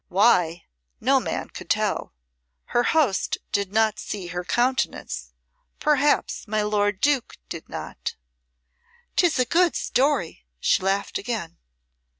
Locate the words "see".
3.99-4.25